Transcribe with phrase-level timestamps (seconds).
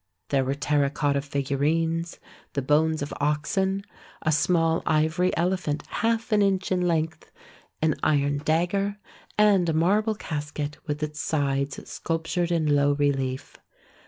[0.29, 2.19] There were terra 150 THE SEVEN WONDERS cotta figurines,
[2.53, 3.83] the bones of oxen,
[4.23, 7.31] a small ivory elephant half an inch in length,
[7.83, 8.97] an iron dagger,
[9.37, 13.57] and a marble casket with its sides sculptured in low relief.